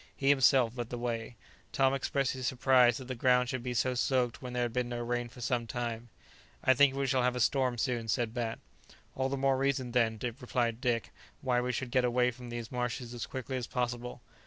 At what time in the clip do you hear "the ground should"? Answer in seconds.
3.07-3.61